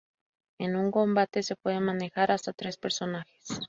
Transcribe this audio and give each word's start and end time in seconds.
En 0.57 0.75
un 0.75 0.89
combate 0.89 1.43
se 1.43 1.55
puede 1.55 1.79
manejar 1.79 2.31
hasta 2.31 2.53
tres 2.53 2.75
personajes. 2.77 3.45